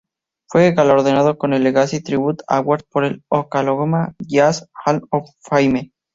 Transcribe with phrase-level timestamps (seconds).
[0.49, 5.91] Fue galardonado con el "Legacy Tribute Award" por el "Oklahoma Jazz Hall of Fame".